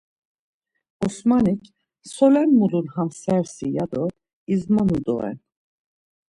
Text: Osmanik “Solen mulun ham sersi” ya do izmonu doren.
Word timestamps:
Osmanik 1.07 1.67
“Solen 2.13 2.55
mulun 2.59 2.87
ham 2.95 3.09
sersi” 3.19 3.67
ya 3.75 3.85
do 3.91 4.03
izmonu 4.55 4.97
doren. 5.07 5.37